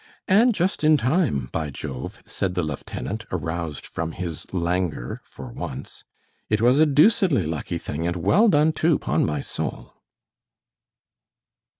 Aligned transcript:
"And 0.27 0.55
just 0.55 0.83
in 0.83 0.97
time, 0.97 1.49
by 1.51 1.69
Jove!" 1.69 2.23
said 2.25 2.55
the 2.55 2.63
lieutenant, 2.63 3.27
aroused 3.31 3.85
from 3.85 4.13
his 4.13 4.51
languor 4.51 5.21
for 5.23 5.49
once. 5.51 6.03
"It 6.49 6.59
was 6.59 6.79
a 6.79 6.87
deucedly 6.87 7.45
lucky 7.45 7.77
thing, 7.77 8.07
and 8.07 8.15
well 8.15 8.47
done, 8.49 8.73
too, 8.73 8.97
'pon 8.97 9.27
my 9.27 9.41
soul." 9.41 9.93